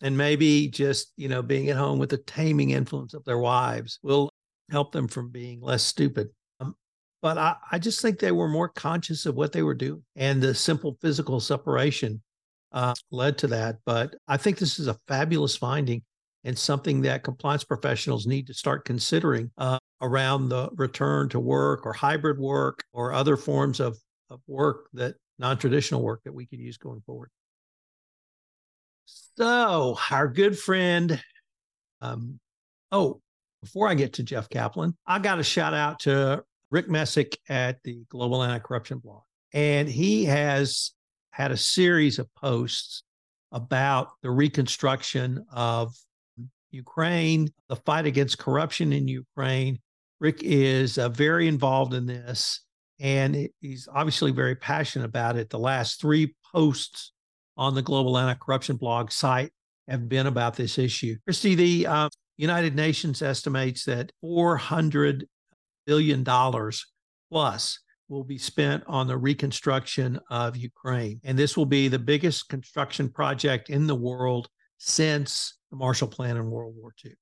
[0.03, 3.98] And maybe just, you know, being at home with the taming influence of their wives
[4.03, 4.31] will
[4.70, 6.29] help them from being less stupid.
[6.61, 6.74] Um,
[7.22, 10.05] but I, I just think they were more conscious of what they were doing.
[10.14, 12.22] And the simple physical separation
[12.70, 13.79] uh, led to that.
[13.87, 16.03] But I think this is a fabulous finding
[16.44, 21.87] and something that compliance professionals need to start considering uh, around the return to work
[21.87, 23.96] or hybrid work or other forms of,
[24.30, 27.30] of work that non-traditional work that we could use going forward.
[29.37, 31.20] So our good friend,
[32.00, 32.38] um,
[32.92, 33.20] oh,
[33.62, 37.83] before I get to Jeff Kaplan, I got a shout out to Rick Messick at
[37.83, 39.22] the Global Anti-Corruption blog.
[39.52, 40.92] And he has
[41.30, 43.02] had a series of posts
[43.50, 45.94] about the reconstruction of
[46.74, 49.78] Ukraine, the fight against corruption in Ukraine.
[50.20, 52.60] Rick is uh, very involved in this,
[53.00, 55.50] and he's obviously very passionate about it.
[55.50, 57.12] The last three posts
[57.56, 59.52] on the Global Anti Corruption blog site
[59.88, 61.16] have been about this issue.
[61.28, 65.24] Kristy, the uh, United Nations estimates that $400
[65.87, 66.24] billion
[67.30, 71.20] plus will be spent on the reconstruction of Ukraine.
[71.24, 74.48] And this will be the biggest construction project in the world
[74.87, 77.14] since the Marshall Plan in World War II.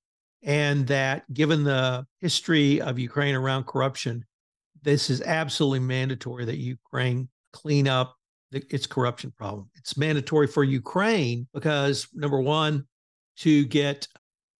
[0.42, 4.25] And that given the history of Ukraine around corruption,
[4.83, 8.16] this is absolutely mandatory that Ukraine clean up
[8.51, 9.70] the, its corruption problem.
[9.77, 12.85] It's mandatory for Ukraine because, number one,
[13.38, 14.09] to get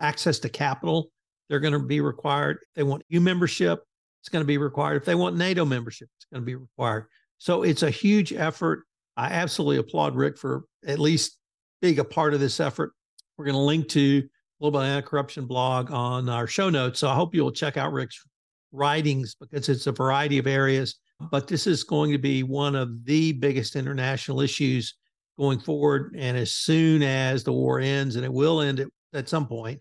[0.01, 1.11] access to capital,
[1.49, 2.59] they're going to be required.
[2.63, 3.83] If they want EU membership,
[4.21, 4.99] it's going to be required.
[4.99, 7.07] If they want NATO membership, it's going to be required.
[7.39, 8.85] So it's a huge effort.
[9.17, 11.37] I absolutely applaud Rick for at least
[11.83, 12.95] being a part of this effort.
[13.37, 14.27] We're going to link to
[14.61, 17.01] Global Anti Corruption blog on our show notes.
[17.01, 18.25] So I hope you'll check out Rick's
[18.71, 20.95] writings because it's a variety of areas.
[21.31, 24.95] But this is going to be one of the biggest international issues
[25.39, 26.15] going forward.
[26.17, 29.81] And as soon as the war ends, and it will end at, at some point,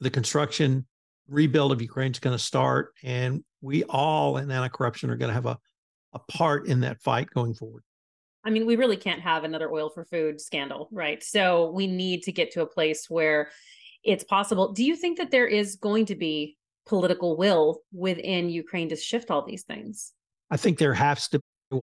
[0.00, 0.84] the construction
[1.28, 2.92] rebuild of Ukraine is going to start.
[3.04, 5.58] And we all in anti corruption are going to have a,
[6.12, 7.84] a part in that fight going forward.
[8.44, 11.22] I mean, we really can't have another oil for food scandal, right?
[11.22, 13.50] So we need to get to a place where
[14.04, 14.72] it's possible.
[14.72, 19.30] Do you think that there is going to be political will within Ukraine to shift
[19.30, 20.12] all these things?
[20.50, 21.40] I think there has to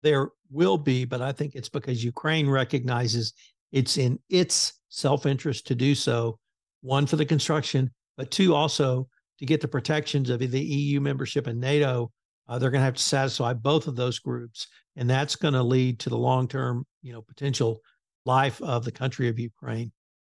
[0.03, 3.33] there will be, but I think it's because Ukraine recognizes
[3.71, 6.39] it's in its self-interest to do so.
[6.81, 9.07] One for the construction, but two also
[9.39, 12.11] to get the protections of the EU membership and NATO.
[12.47, 15.63] Uh, they're going to have to satisfy both of those groups, and that's going to
[15.63, 17.81] lead to the long-term, you know, potential
[18.25, 19.91] life of the country of Ukraine.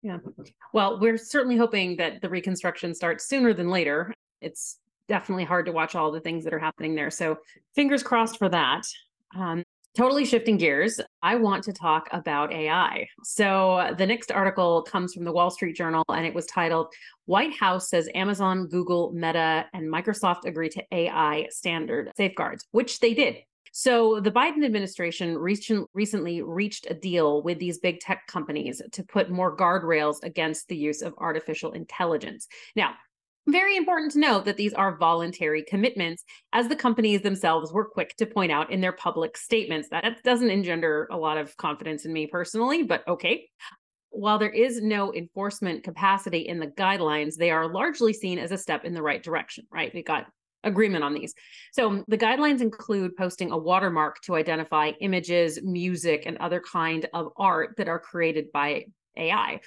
[0.02, 0.17] Yeah.
[0.74, 4.13] Well, we're certainly hoping that the reconstruction starts sooner than later.
[4.41, 7.10] It's definitely hard to watch all the things that are happening there.
[7.10, 7.38] So,
[7.76, 8.84] fingers crossed for that.
[9.36, 9.63] Um,
[9.97, 13.07] totally shifting gears, I want to talk about AI.
[13.23, 16.93] So, the next article comes from the Wall Street Journal and it was titled
[17.25, 23.15] White House says Amazon, Google, Meta, and Microsoft agree to AI standard safeguards, which they
[23.15, 23.38] did.
[23.73, 29.03] So the Biden administration recent, recently reached a deal with these big tech companies to
[29.03, 32.47] put more guardrails against the use of artificial intelligence.
[32.75, 32.93] Now,
[33.47, 38.15] very important to note that these are voluntary commitments, as the companies themselves were quick
[38.17, 39.89] to point out in their public statements.
[39.89, 43.47] That doesn't engender a lot of confidence in me personally, but okay.
[44.10, 48.57] While there is no enforcement capacity in the guidelines, they are largely seen as a
[48.57, 49.93] step in the right direction, right?
[49.93, 50.27] We got
[50.63, 51.33] agreement on these.
[51.71, 57.07] So um, the guidelines include posting a watermark to identify images, music, and other kind
[57.13, 59.60] of art that are created by AI.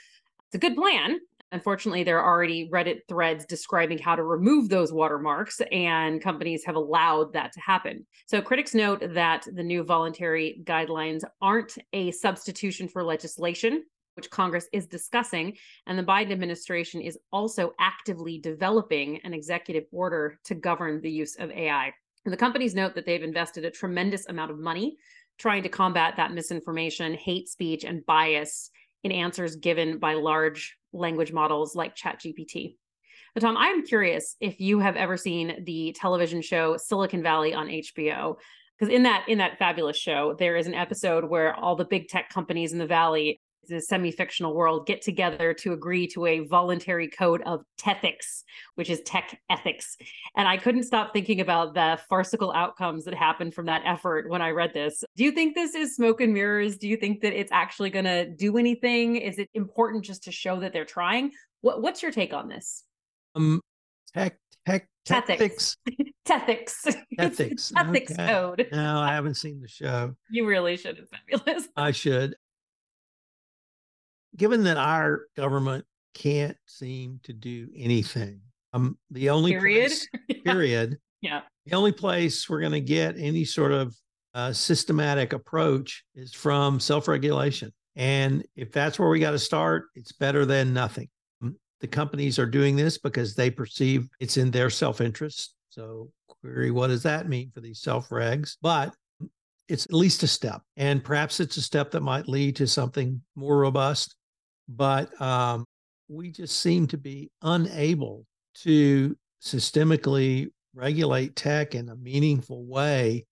[0.47, 1.21] It's a good plan.
[1.53, 6.77] Unfortunately, there are already Reddit threads describing how to remove those watermarks, and companies have
[6.77, 8.07] allowed that to happen.
[8.27, 13.85] So, critics note that the new voluntary guidelines aren't a substitution for legislation
[14.15, 15.57] which Congress is discussing.
[15.87, 21.37] And the Biden administration is also actively developing an executive order to govern the use
[21.37, 21.93] of AI.
[22.25, 24.97] And the companies note that they've invested a tremendous amount of money
[25.39, 28.71] trying to combat that misinformation, hate speech, and bias
[29.05, 32.77] in answers given by large language models like ChatGPT.
[33.35, 37.69] But Tom, I'm curious if you have ever seen the television show Silicon Valley on
[37.69, 38.37] HBO
[38.79, 42.09] because in that in that fabulous show there is an episode where all the big
[42.09, 47.09] tech companies in the valley the semi-fictional world get together to agree to a voluntary
[47.09, 48.43] code of tethics
[48.75, 49.97] which is tech ethics
[50.37, 54.43] and i couldn't stop thinking about the farcical outcomes that happened from that effort when
[54.43, 57.39] i read this do you think this is smoke and mirrors do you think that
[57.39, 61.31] it's actually going to do anything is it important just to show that they're trying
[61.61, 62.85] what, what's your take on this
[63.35, 63.61] um
[64.15, 65.77] tech tech Tethics.
[66.29, 66.95] Tethics.
[67.19, 67.73] Ethics.
[67.77, 68.27] Ethics okay.
[68.27, 68.69] code.
[68.73, 70.15] No, I haven't seen the show.
[70.31, 70.99] You really should.
[70.99, 71.69] It's fabulous.
[71.77, 72.37] I should
[74.41, 78.41] given that our government can't seem to do anything,
[78.73, 80.09] um, the only period, place,
[80.45, 83.95] period, yeah, the only place we're going to get any sort of
[84.33, 87.71] uh, systematic approach is from self-regulation.
[87.97, 91.11] And if that's where we got to start, it's better than nothing.
[91.43, 95.55] Um, the companies are doing this because they perceive it's in their self-interest.
[95.69, 98.57] So, query what does that mean for these self-regs?
[98.63, 98.95] But
[99.69, 103.21] it's at least a step, and perhaps it's a step that might lead to something
[103.37, 104.17] more robust
[104.77, 105.65] but um,
[106.09, 113.27] we just seem to be unable to systemically regulate tech in a meaningful way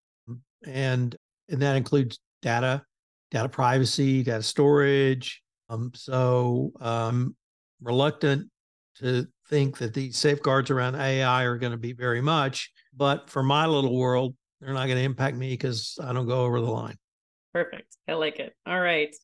[0.67, 1.15] and
[1.49, 2.83] and that includes data
[3.31, 7.37] data privacy data storage um, so um,
[7.81, 8.49] reluctant
[8.97, 13.43] to think that these safeguards around ai are going to be very much but for
[13.43, 16.67] my little world they're not going to impact me because i don't go over the
[16.67, 16.97] line.
[17.55, 17.97] Perfect.
[18.09, 18.53] I like it.
[18.67, 19.15] All right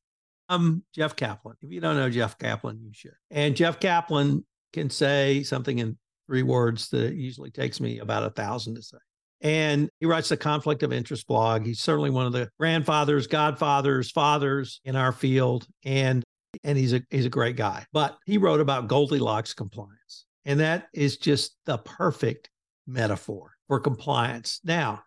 [0.49, 1.57] I'm Jeff Kaplan.
[1.63, 3.15] If you don't know Jeff Kaplan, you should.
[3.31, 8.31] And Jeff Kaplan can say something in three words that usually takes me about a
[8.31, 8.99] thousand to say.
[9.41, 11.67] And he writes the conflict of interest blog.
[11.67, 15.67] He's certainly one of the grandfathers, godfathers, fathers in our field.
[15.85, 16.23] And
[16.63, 17.85] and he's a he's a great guy.
[17.93, 20.27] But he wrote about Goldilocks compliance.
[20.45, 22.51] And that is just the perfect
[22.87, 24.61] metaphor for compliance.
[24.65, 25.03] Now,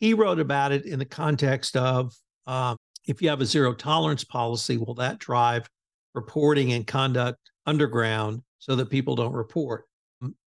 [0.00, 2.14] he wrote about it in the context of
[2.46, 2.76] um,
[3.06, 5.68] if you have a zero tolerance policy, will that drive
[6.14, 9.84] reporting and conduct underground so that people don't report?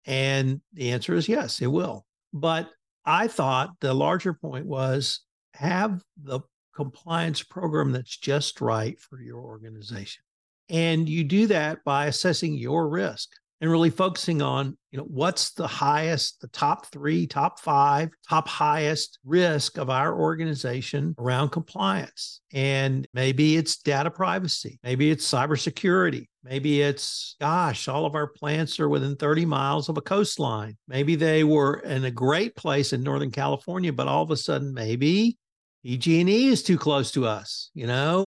[0.05, 2.05] And the answer is yes, it will.
[2.33, 2.69] But
[3.05, 5.21] I thought the larger point was
[5.53, 6.41] have the
[6.75, 10.23] compliance program that's just right for your organization.
[10.69, 13.29] And you do that by assessing your risk
[13.59, 18.47] and really focusing on, you know, what's the highest, the top three, top five, top
[18.47, 22.41] highest risk of our organization around compliance.
[22.53, 28.79] And maybe it's data privacy, maybe it's cybersecurity, maybe it's, gosh, all of our plants
[28.79, 30.77] are within 30 miles of a coastline.
[30.87, 34.73] Maybe they were in a great place in Northern California, but all of a sudden,
[34.73, 35.37] maybe
[35.83, 38.25] PG&E is too close to us, you know,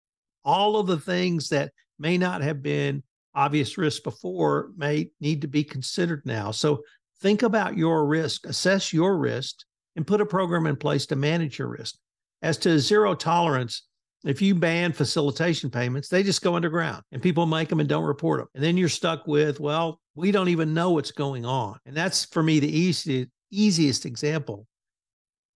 [0.44, 3.02] all of the things that may not have been
[3.36, 6.52] obvious risks before may need to be considered now.
[6.52, 6.84] So
[7.22, 9.58] think about your risk, assess your risk,
[9.96, 11.96] and put a program in place to manage your risk.
[12.42, 13.84] As to zero tolerance,
[14.24, 18.04] if you ban facilitation payments, they just go underground and people make them and don't
[18.04, 18.48] report them.
[18.56, 21.78] And then you're stuck with, well, we don't even know what's going on.
[21.86, 24.66] And that's for me the easiest, easiest example.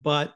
[0.02, 0.34] But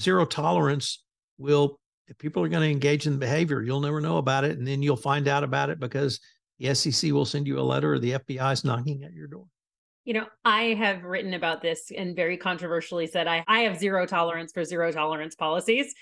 [0.00, 1.02] zero tolerance
[1.38, 4.56] will, if people are going to engage in the behavior, you'll never know about it.
[4.58, 6.20] And then you'll find out about it because
[6.64, 9.44] the SEC will send you a letter or the FBI is knocking at your door.
[10.04, 14.06] You know, I have written about this and very controversially said I, I have zero
[14.06, 15.94] tolerance for zero tolerance policies.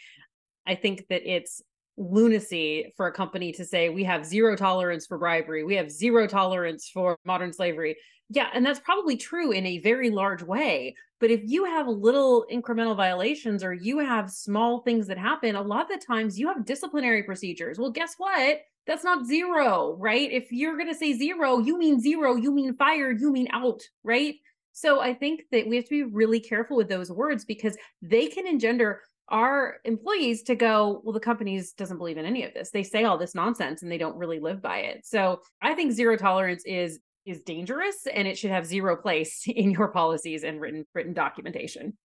[0.67, 1.63] I think that it's
[1.97, 6.27] lunacy for a company to say we have zero tolerance for bribery, we have zero
[6.27, 7.97] tolerance for modern slavery.
[8.29, 10.95] Yeah, and that's probably true in a very large way.
[11.21, 15.63] But if you have little incremental violations or you have small things that happen, a
[15.63, 17.79] lot of the times you have disciplinary procedures.
[17.79, 18.61] Well, guess what?
[18.87, 20.33] That's not zero, right?
[20.33, 23.83] If you're going to say zero, you mean zero, you mean fired, you mean out,
[24.03, 24.35] right?
[24.73, 28.27] So I think that we have to be really careful with those words because they
[28.27, 32.71] can engender our employees to go, well, the companies doesn't believe in any of this.
[32.71, 35.07] They say all this nonsense and they don't really live by it.
[35.07, 39.71] So I think zero tolerance is is dangerous and it should have zero place in
[39.71, 41.97] your policies and written written documentation.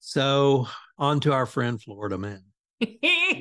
[0.00, 0.66] So
[0.98, 2.42] on to our friend Florida man.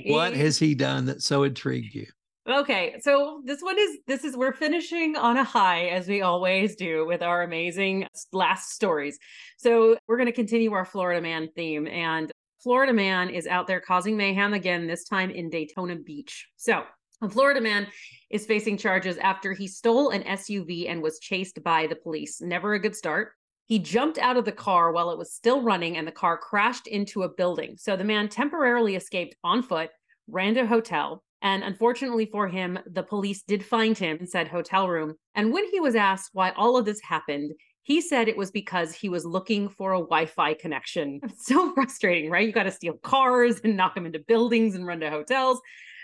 [0.05, 2.07] what has he done that so intrigued you?
[2.47, 6.75] Okay, so this one is this is we're finishing on a high as we always
[6.75, 9.17] do with our amazing last stories.
[9.57, 12.29] So we're going to continue our Florida man theme and
[12.63, 16.47] Florida man is out there causing mayhem again this time in Daytona Beach.
[16.55, 16.83] So,
[17.21, 17.87] a Florida man
[18.29, 22.39] is facing charges after he stole an SUV and was chased by the police.
[22.41, 23.33] Never a good start.
[23.65, 26.87] He jumped out of the car while it was still running and the car crashed
[26.87, 27.75] into a building.
[27.77, 29.89] So the man temporarily escaped on foot,
[30.27, 34.47] ran to a hotel, and unfortunately for him, the police did find him in said
[34.47, 35.15] hotel room.
[35.35, 37.51] And when he was asked why all of this happened,
[37.83, 41.19] he said it was because he was looking for a Wi Fi connection.
[41.33, 42.47] It's so frustrating, right?
[42.47, 45.61] You got to steal cars and knock them into buildings and run to hotels.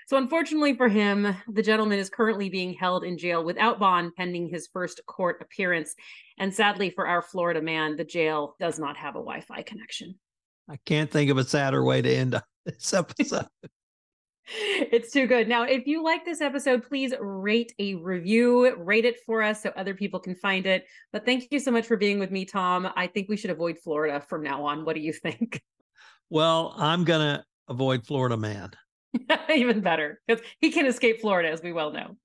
[0.07, 4.49] So, unfortunately for him, the gentleman is currently being held in jail without bond pending
[4.49, 5.95] his first court appearance.
[6.37, 10.15] And sadly for our Florida man, the jail does not have a Wi Fi connection.
[10.69, 13.47] I can't think of a sadder way to end this episode
[14.51, 15.47] it's too good.
[15.47, 19.71] Now, if you like this episode, please rate a review, rate it for us so
[19.75, 20.85] other people can find it.
[21.11, 22.89] But thank you so much for being with me, Tom.
[22.95, 24.85] I think we should avoid Florida from now on.
[24.85, 25.61] What do you think?
[26.29, 28.71] Well, I'm going to avoid Florida man.
[29.53, 32.15] Even better, because he can escape Florida, as we well know.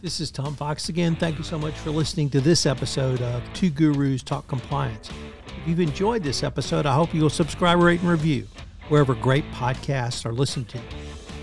[0.00, 1.16] This is Tom Fox again.
[1.16, 5.10] Thank you so much for listening to this episode of Two Gurus Talk Compliance.
[5.46, 8.46] If you've enjoyed this episode, I hope you'll subscribe, rate, and review
[8.88, 10.80] wherever great podcasts are listened to.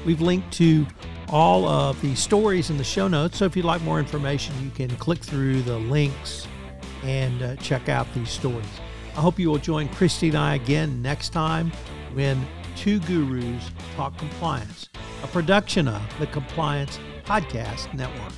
[0.06, 0.86] We've linked to
[1.30, 3.38] all of the stories in the show notes.
[3.38, 6.48] So if you'd like more information, you can click through the links
[7.04, 8.66] and uh, check out these stories.
[9.16, 11.72] I hope you will join Kristy and I again next time
[12.14, 14.90] when Two Gurus Talk Compliance,
[15.24, 18.34] a production of the Compliance Podcast Network.